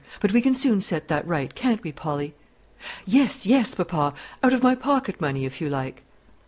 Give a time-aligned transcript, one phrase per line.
[0.19, 2.33] But we can soon set that right, can't we, Polly?"
[3.05, 6.01] "Yes, yes, papa; out of my pocket money, if you like."